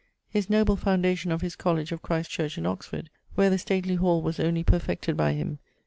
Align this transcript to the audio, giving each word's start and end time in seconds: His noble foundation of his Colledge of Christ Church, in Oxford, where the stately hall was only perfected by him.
His 0.27 0.49
noble 0.49 0.77
foundation 0.77 1.31
of 1.31 1.41
his 1.41 1.55
Colledge 1.55 1.91
of 1.91 2.01
Christ 2.01 2.31
Church, 2.31 2.57
in 2.57 2.65
Oxford, 2.65 3.11
where 3.35 3.51
the 3.51 3.59
stately 3.59 3.93
hall 3.97 4.23
was 4.23 4.39
only 4.39 4.63
perfected 4.63 5.15
by 5.15 5.33
him. 5.33 5.59